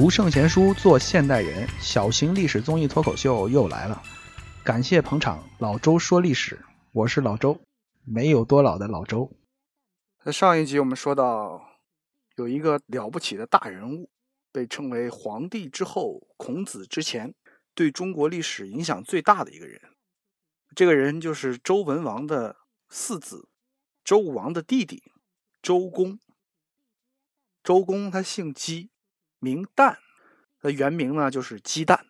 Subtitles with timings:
[0.00, 4.00] 读圣贤书，做现代人，小型历史综艺脱口秀又来了。
[4.62, 7.60] 感谢捧场，老周说历史，我是老周，
[8.04, 9.28] 没有多老的老周。
[10.24, 11.80] 在上一集我们说到，
[12.36, 14.08] 有一个了不起的大人物，
[14.52, 17.34] 被称为皇帝之后、孔子之前，
[17.74, 19.80] 对中国历史影响最大的一个人。
[20.76, 22.54] 这个人就是周文王的
[22.88, 23.48] 四子，
[24.04, 25.02] 周武王的弟弟
[25.60, 26.20] 周公。
[27.64, 28.90] 周公他姓姬，
[29.38, 29.98] 名旦，
[30.60, 32.06] 他原名呢就是鸡蛋。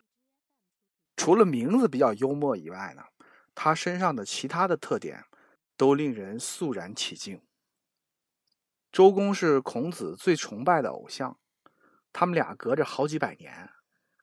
[1.15, 3.03] 除了名字比较幽默以外呢，
[3.53, 5.25] 他身上的其他的特点
[5.75, 7.41] 都令人肃然起敬。
[8.91, 11.37] 周公是孔子最崇拜的偶像，
[12.11, 13.69] 他们俩隔着好几百年，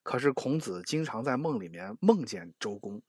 [0.02, 3.02] 可是孔子经常在梦里面梦见周公。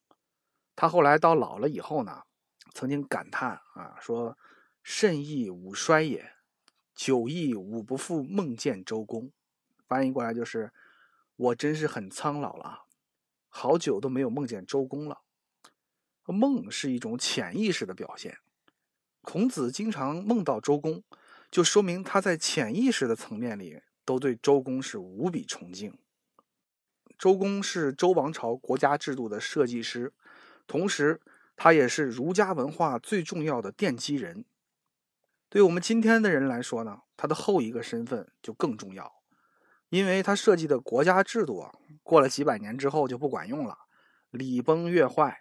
[0.76, 2.22] 他后来到老了以后呢，
[2.74, 4.38] 曾经感叹啊说
[4.84, 6.34] ：“甚亦吾衰也，
[6.94, 9.32] 久亦吾不复梦见周公。”
[9.88, 10.72] 翻译过来就是
[11.36, 12.84] ：“我真是很苍老了。”
[13.50, 15.22] 好久都没有梦见周公了。
[16.26, 18.38] 梦是一种潜意识的表现。
[19.22, 21.04] 孔子经常梦到周公，
[21.50, 25.98] 就说明他在潜意识的层面里都对周公是无比崇敬。
[27.18, 30.14] 周公是周王朝国家制度的设计师，
[30.68, 31.20] 同时
[31.56, 34.46] 他也是儒家文化最重要的奠基人。
[35.50, 39.17] 对我们今天的人来说呢，他的后一个身份就更重要。
[39.90, 41.72] 因为他设计的国家制度啊，
[42.04, 43.78] 过了几百年之后就不管用了，
[44.32, 45.40] 礼崩乐坏。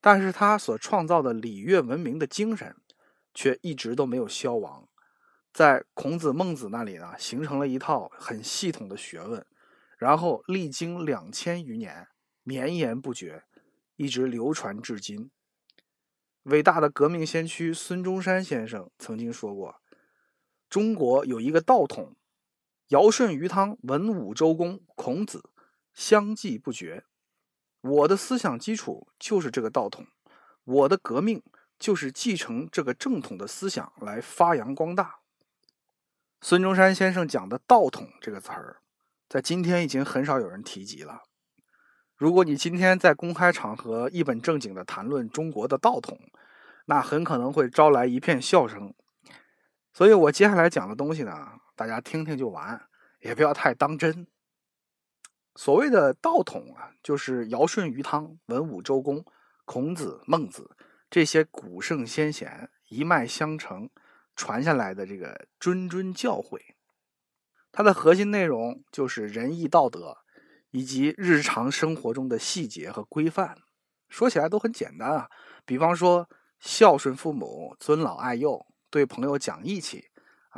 [0.00, 2.76] 但是他所创造的礼乐文明的精神，
[3.34, 4.88] 却一直都没有消亡，
[5.52, 9.44] 在孔子、孟子那里呢，形成了一套很系统的学问，
[9.96, 12.06] 然后历经两千余年，
[12.44, 13.42] 绵延不绝，
[13.96, 15.30] 一直流传至今。
[16.44, 19.82] 伟大的革命先驱孙中山先生曾经说过
[20.70, 22.14] ：“中国有一个道统。”
[22.88, 25.50] 尧舜禹汤文武周公孔子
[25.92, 27.04] 相继不绝，
[27.82, 30.06] 我的思想基础就是这个道统，
[30.64, 31.42] 我的革命
[31.78, 35.16] 就是继承这个正统的思想来发扬光大。
[36.40, 38.78] 孙中山先生讲的“道统”这个词儿，
[39.28, 41.24] 在今天已经很少有人提及了。
[42.16, 46.18] 如果你今天在公开场合一本正经的谈论中国的道统，
[46.86, 48.94] 那很可能会招来一片笑声。
[49.92, 51.60] 所以我接下来讲的东西呢？
[51.78, 52.88] 大家听听就完，
[53.20, 54.26] 也不要太当真。
[55.54, 59.24] 所谓的道统啊，就是尧舜禹汤文武周公
[59.64, 60.76] 孔子孟子
[61.08, 63.88] 这些古圣先贤一脉相承
[64.34, 66.58] 传下来的这个谆谆教诲。
[67.70, 70.18] 它的核心内容就是仁义道德
[70.72, 73.56] 以及日常生活中的细节和规范。
[74.08, 75.30] 说起来都很简单啊，
[75.64, 76.28] 比方说
[76.58, 80.07] 孝顺父母、尊老爱幼、对朋友讲义气。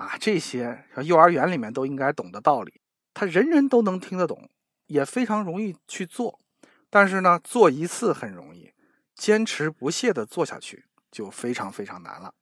[0.00, 2.80] 啊，这些幼儿园里面都应该懂的道理，
[3.12, 4.48] 他人人都能听得懂，
[4.86, 6.40] 也非常容易去做。
[6.88, 8.72] 但是呢，做一次很容易，
[9.14, 12.34] 坚持不懈的做下去就非常非常难了。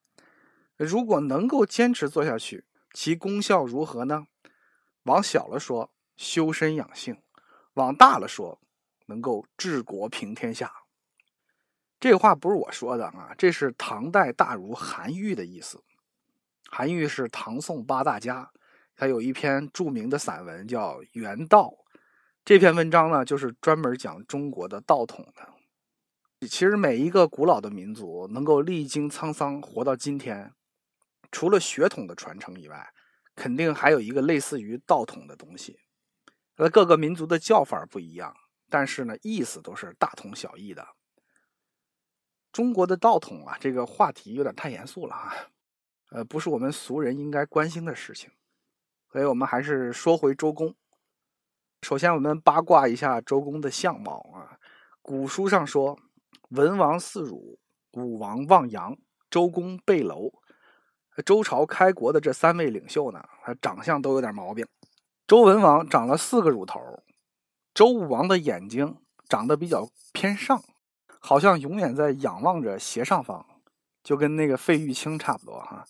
[0.76, 2.64] 如果能够坚持做下去，
[2.94, 4.28] 其功效如何呢？
[5.02, 7.16] 往小了说，修身养性；
[7.75, 8.60] 往大了说，
[9.06, 10.72] 能够治国平天下。
[11.98, 15.82] 这话不是我说的啊，这是唐代大儒韩愈的意思。
[16.71, 18.51] 韩愈是唐宋八大家，
[18.95, 21.65] 他有一篇著名的散文叫《原道》，
[22.45, 25.55] 这篇文章呢就是专门讲中国的道统的。
[26.47, 30.53] 其实每一个古老的民族能够历经沧桑活到今天，
[31.33, 32.93] 除了血统的传承以外，
[33.35, 35.81] 肯定还有一个类似于道统的东西。
[36.56, 38.37] 那，各个民族的叫法不一样，
[38.69, 40.87] 但是呢意思都是大同小异的。
[42.53, 45.35] 中国的道统啊，这个话题有点太严肃了啊。
[46.10, 48.30] 呃，不是我们俗人应该关心的事情，
[49.12, 50.74] 所以我们还是说回周公。
[51.82, 54.58] 首先，我们八卦一下周公的相貌啊。
[55.02, 55.99] 古书上说，
[56.50, 57.58] 文王嗣汝，
[57.93, 58.96] 武王望阳，
[59.31, 60.32] 周公背楼。
[61.25, 64.66] 周朝开国的这三位领袖呢，他长相都有点毛病。
[65.26, 66.81] 周文王长了四个乳头，
[67.75, 68.96] 周武王的眼睛
[69.28, 70.62] 长得比较偏上，
[71.20, 73.44] 好像永远在仰望着斜上方，
[74.03, 75.85] 就跟那个费玉清差不多哈。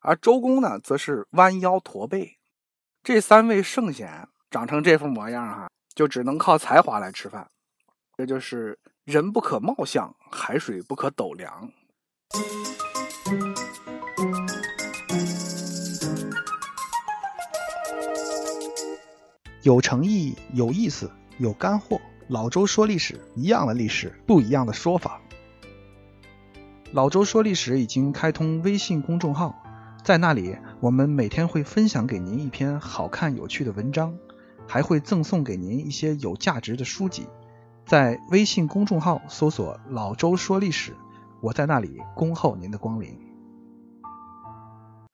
[0.00, 2.38] 而周公呢，则是弯腰驼背。
[3.02, 7.50] 这三位圣贤长成这副模样，哈，就只能靠才华来吃饭。
[8.16, 11.70] 这就是人不可貌相，海水不可斗量。
[19.62, 22.00] 有诚意，有意思，有干货。
[22.28, 25.20] 老周说历史，一样的历史，不一样的说法。
[26.92, 29.54] 老周说历史已经开通微信公众号。
[30.02, 34.18] 在那里，我们每天会分享给您一篇好看有趣的文章，
[34.66, 37.28] 还会赠送给您一些有价值的书籍。
[37.86, 40.92] 在微信公众号搜索“老周说历史”，
[41.40, 43.16] 我在那里恭候您的光临。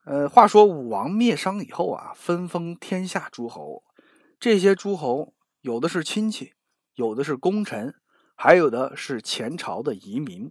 [0.07, 3.83] 呃，话说武王灭商以后啊，分封天下诸侯，
[4.41, 6.53] 这些诸侯有的是亲戚，
[6.95, 7.93] 有的是功臣，
[8.35, 10.51] 还有的是前朝的移民。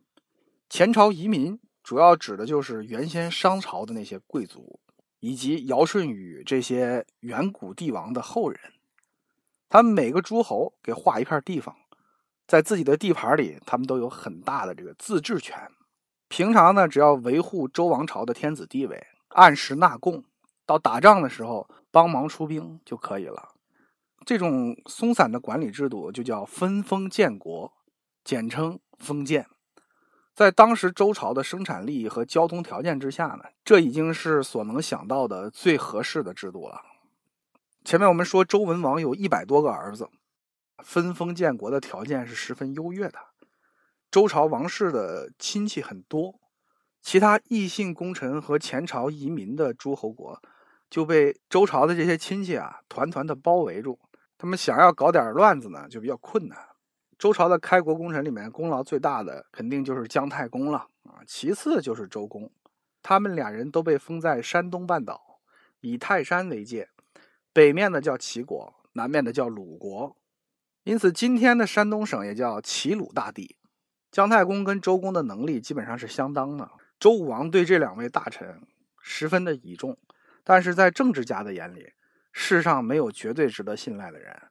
[0.70, 4.80] 前朝移民主要指的就是原先商朝的那些贵族，
[5.20, 8.60] 以及尧舜禹这些远古帝王的后人。
[9.70, 11.76] 他们每个诸侯给划一片地方。
[12.48, 15.68] 在自己的地盘里，他们都有很大的这个自治权。
[16.28, 20.24] 平常呢，只要维护周王朝的天子地位，按时纳贡，
[20.66, 23.56] 到打仗的时候帮忙出兵就可以了。
[24.26, 27.74] 这种松散的管理制度就叫分封建国，
[28.24, 29.48] 简称封建。
[30.36, 36.82] 在当时周朝的生产力和交通条件之下呢，这已经是所能想到的最合适的制度了。
[37.86, 40.10] 前面我们说周文王有一百多个儿子。
[40.84, 43.18] 分封建国的条件是十分优越的，
[44.12, 46.36] 周朝王室的亲戚很多，
[47.02, 50.40] 其他异姓功臣和前朝移民的诸侯国
[50.90, 53.98] 就被周朝的这些亲戚啊团团的包围住，
[54.38, 56.60] 他们想要搞点乱子呢就比较困难。
[57.26, 62.52] 周朝的开国功臣里面功劳最大的肯定就是姜太公了啊，其次就是周公，
[63.02, 65.40] 他们俩人都被封在山东半岛，
[65.82, 66.88] 以泰山为界，
[67.52, 70.16] 北面的叫齐国，南面的叫鲁国。
[70.84, 73.56] 因此，今天的山东省也叫齐鲁大地。
[74.12, 76.70] 姜太公跟周公的能力基本上是相当的。
[77.00, 78.62] 周武王对这两位大臣
[79.02, 79.98] 十分的倚重，
[80.44, 81.94] 但是在政治家的眼里，
[82.32, 84.44] 世上没有绝对值得信赖的人。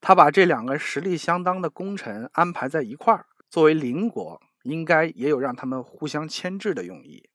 [0.00, 7.28] 他把这两个实力相当的功臣安排在一块儿，作为邻国，应该也有让他们互相牵制的用意。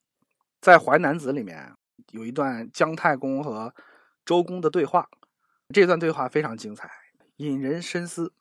[0.61, 1.73] 在《淮南子》里面
[2.11, 3.75] 有一段姜太公和
[4.25, 5.09] 周公的对话，
[5.73, 6.89] 这段对话非常精彩，
[7.35, 8.33] 引人深思。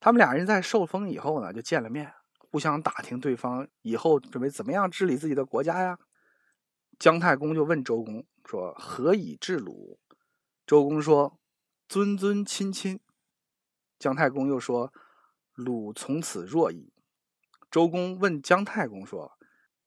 [0.00, 5.96] 他们俩人在受封以后呢，就见了面，互相打听对方以后准备怎么样治理自己的国家呀。
[6.98, 10.00] 姜太公就问周公说：“何以治鲁？”
[10.66, 11.38] 周公说
[11.88, 12.98] ：“尊尊亲亲。”
[14.02, 14.92] 姜太公又说
[15.54, 16.92] ：“鲁从此弱矣。”
[17.70, 19.38] 周公问姜太公说：“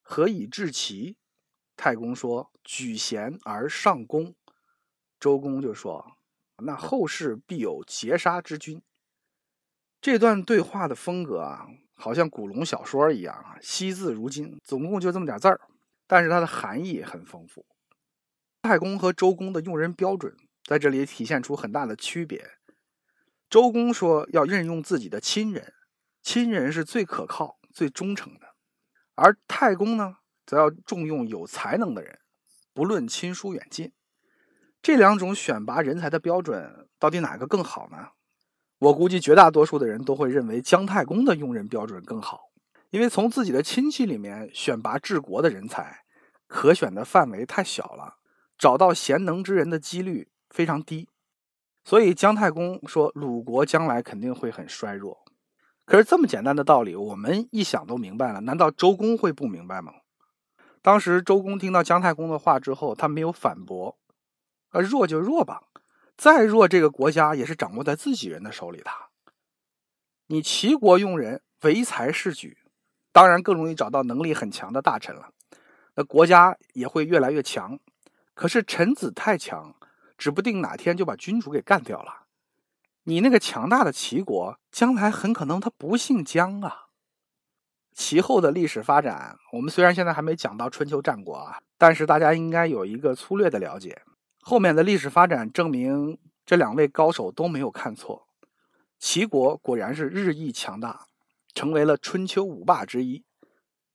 [0.01, 1.17] 何以治齐？”
[1.75, 4.33] 太公说：“举贤而上公。”
[5.19, 6.15] 周公就说
[6.63, 8.81] ：“那后世必有劫杀之君。”
[9.99, 15.59] 这段对话的风格啊，好像古龙小说一样啊，惜字如金，总共就这么点字儿，
[16.07, 17.65] 但是它的含义很丰富。
[18.61, 20.33] 太公和周公的用人标准
[20.63, 22.54] 在这里体现出很大的区别。
[23.49, 25.73] 周公说要任用自己的亲人，
[26.21, 28.47] 亲人是最可靠、最忠诚的；
[29.15, 32.19] 而太公呢，则要重用有才能的人，
[32.73, 33.93] 不论亲疏远近。
[34.81, 38.09] 这两种选拔人才的标准，到底哪个更好呢？
[38.79, 42.51] 我估计绝大多数的人都会认为姜太公的用人标准更好，
[42.89, 46.03] 因为从自己的亲戚里面选拔治国的人才，
[46.47, 48.17] 可选的范围太小了，
[48.57, 51.07] 找到贤能之人的几率非常低。
[51.85, 55.23] 所以姜太公说鲁国将来肯定会很衰弱。
[55.85, 59.93] 可是这么简单的道理，我们一想都明白了，难道周公会不明白吗？
[60.81, 63.97] 当时周公听到姜太公的话之后，他没有反驳，
[64.71, 65.61] 呃，弱就弱吧。
[66.17, 68.89] 再弱，这个国家也是掌握在自己人的手里的。
[70.27, 72.57] 你齐国用人唯才是举，
[73.11, 75.29] 当然更容易找到能力很强的大臣了，
[75.95, 77.79] 那国家也会越来越强。
[78.33, 79.75] 可是臣子太强，
[80.17, 82.23] 指不定哪天就把君主给干掉了。
[83.03, 86.87] 你那个强大的齐国，将来很可能他不姓姜啊。
[87.93, 94.01] 其后的历史发展，我们虽然现在还没讲到春秋战国啊，但是大家应该有一个粗略的了解。
[94.41, 98.27] 后面的历史发展证明，这两位高手都没有看错。
[98.99, 101.07] 齐国果然是日益强大，
[101.53, 103.23] 成为了春秋五霸之一。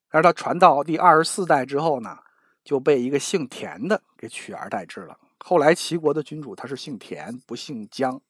[0.09, 2.19] 而他传到第二十四代之后呢，
[2.65, 5.19] 就被一个姓田的给取而代之了。
[5.45, 8.21] 后来齐国的君主他是姓田，不姓姜。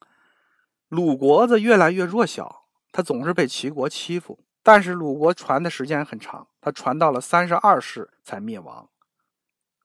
[0.89, 4.39] 鲁国则越来越弱小，他总是被齐国欺负。
[4.63, 8.89] 但是鲁国传的时间很长，他传到了三十二世才灭亡。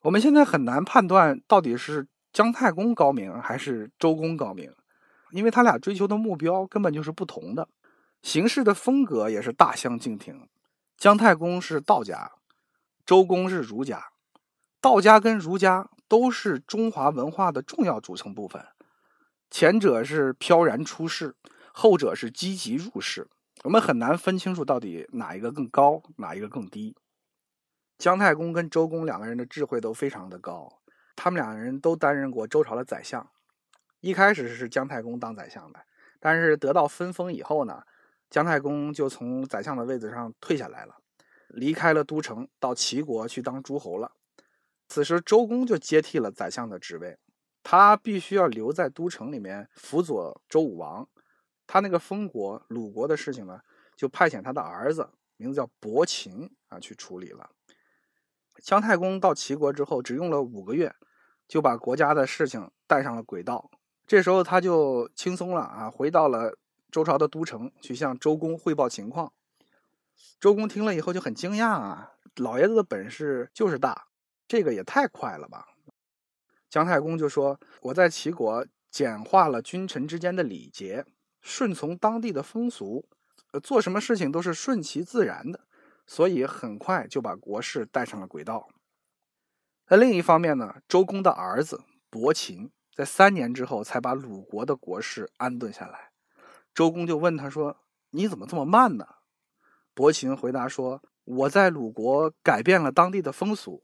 [0.03, 2.09] 我们现在很难判断到底是。
[2.33, 4.71] 姜太公高明还是周公高明？
[5.31, 7.67] 因为他俩追求的目标根本就是不同的，
[8.21, 10.47] 行事的风格也是大相径庭。
[10.99, 12.33] 姜太公是道家，
[13.07, 14.09] 周公是儒家。
[14.83, 18.65] 道家跟儒家都是中华文化的重要组成部分，
[19.51, 21.35] 前者是飘然出世，
[21.73, 23.29] 后者是积极入世。
[23.65, 26.97] 我们很难分清楚到底哪一个更高，哪一个更低。
[27.99, 30.81] 姜太公跟周公两个人的智慧都非常的高。
[31.17, 33.31] 他们两个人都担任过周朝的宰相，
[34.01, 35.81] 一开始是姜太公当宰相的，
[36.21, 37.83] 但是得到分封以后呢，
[38.29, 40.97] 姜太公就从宰相的位子上退下来了，
[41.49, 44.13] 离开了都城，到齐国去当诸侯了。
[44.89, 47.19] 此时周公就接替了宰相的职位，
[47.63, 51.09] 他必须要留在都城里面辅佐周武王。
[51.67, 53.61] 他那个封国鲁国的事情呢，
[53.97, 57.51] 就派遣他的儿子，名字叫伯禽啊，去处理了。
[58.63, 60.95] 姜太公到齐国之后，只用了五个月，
[61.49, 63.71] 就把国家的事情带上了轨道。
[64.07, 66.57] 这时候他就轻松了啊，回到了
[66.93, 69.33] 周朝的都城，去向周公汇报情况。
[70.39, 74.07] 周公听了以后就很惊讶啊，老爷子的本事就是大。
[74.49, 75.67] 这个也太快了吧！
[76.69, 81.05] 姜太公就说：“我在齐国简化了君臣之间的礼节，
[81.41, 83.09] 顺从当地的风俗，
[83.63, 85.67] 做什么事情都是顺其自然的，
[86.07, 88.69] 所以很快就把国事带上了轨道。”
[89.89, 96.11] 那另一方面呢，周公的儿子伯禽在三年之后才把鲁国的国事安顿下来。
[96.75, 97.79] 周公就问他说
[98.11, 99.07] ：“你怎么这么慢呢？”
[99.95, 103.83] 伯禽回答说：“我在鲁国改变了当地的风俗。”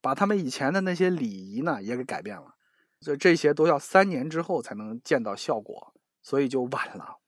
[0.00, 2.54] 把他们以前的那些礼仪呢也给改变了，
[3.00, 7.18] 所以这些都要三年之后才能见到效果，所以就晚了。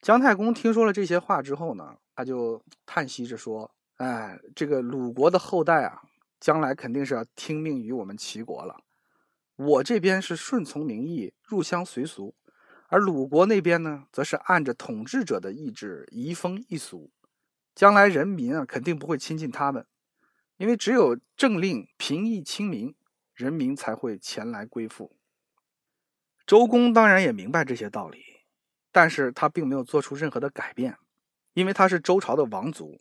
[0.00, 6.02] 姜太公听说了这些话之后呢，他就叹息着说：“哎，这个鲁国的后代啊，
[6.38, 8.76] 将来肯定是要听命于我们齐国了。
[9.56, 12.34] 我这边是顺从民意，入乡随俗，
[12.88, 17.10] 而鲁国那边呢，则是按着统治者的意志，移风易俗。
[17.74, 19.86] 将来人民啊，肯定不会亲近他们。”
[20.56, 22.94] 因为只有政令平易亲民，
[23.34, 25.16] 人民才会前来归附。
[26.46, 28.22] 周公当然也明白这些道理，
[28.92, 30.96] 但是他并没有做出任何的改变，
[31.52, 33.00] 因为他是周朝的王族。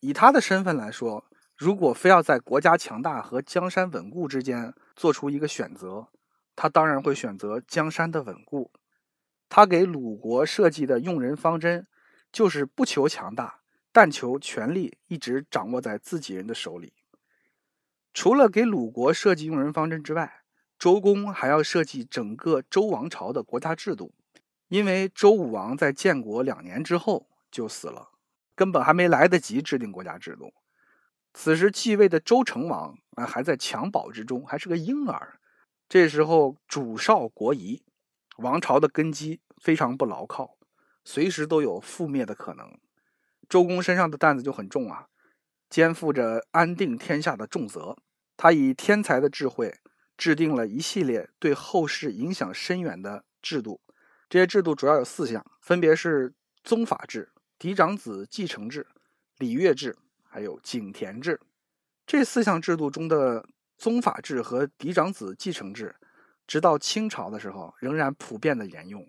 [0.00, 1.24] 以他的身份来说，
[1.56, 6.08] 如果非要在国家强大和江山稳固之间做出一个选择，
[6.56, 8.72] 他当然会选择江山的稳固。
[9.48, 11.86] 他给鲁国设计的用人方针，
[12.32, 13.57] 就是不求强大。
[13.92, 16.92] 但求权力一直掌握在自己人的手里。
[18.12, 20.42] 除了给鲁国设计用人方针之外，
[20.78, 24.14] 周公还要设计整个周王朝的国家制度。
[24.68, 28.10] 因为周武王在建国两年之后就死了，
[28.54, 30.52] 根本还没来得及制定国家制度。
[31.32, 35.40] 此时继位的周成王啊，还在襁褓之中，还是个婴儿。
[35.88, 37.82] 这时候主少国疑，
[38.36, 40.58] 王朝的根基非常不牢靠，
[41.02, 42.78] 随时都有覆灭的可能。
[43.48, 45.06] 周公身上的担子就很重啊，
[45.70, 47.96] 肩负着安定天下的重责。
[48.36, 49.78] 他以天才的智慧，
[50.16, 53.80] 制定了一系列对后世影响深远的制度。
[54.28, 58.86] 这些制度主要有四项，分别是宗法制、嫡长子继承制、
[59.38, 61.40] 礼乐制，还有井田制。
[62.06, 65.96] 这四项制度中的宗法制和嫡长子继承制，
[66.46, 69.08] 直到清朝的时候仍然普遍的沿用，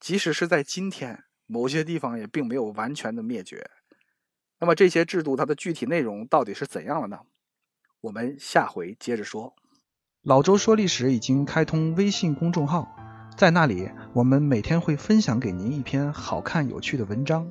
[0.00, 1.24] 即使是在今天。
[1.52, 3.68] 某些地方也并没有完全的灭绝，
[4.60, 7.18] 那么这些制度它的具体内容到底是怎样了呢？
[8.02, 9.56] 我们下回接着说。
[10.22, 12.88] 老周说历史已经开通微信公众号，
[13.36, 17.50] 在那里我们每天会分享给您一篇好看有趣的文章，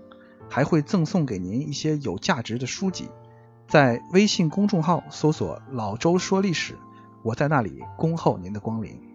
[0.50, 3.10] 还会赠送给您一些有价值的书籍。
[3.68, 6.74] 在微信公众号搜索“老周说历史”，
[7.22, 9.09] 我在那里恭候您的光临。